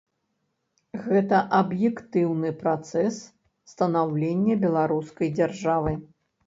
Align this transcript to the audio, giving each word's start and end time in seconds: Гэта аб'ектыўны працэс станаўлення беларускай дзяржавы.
Гэта 1.07 1.41
аб'ектыўны 1.59 2.49
працэс 2.65 3.21
станаўлення 3.75 4.61
беларускай 4.67 5.27
дзяржавы. 5.39 5.93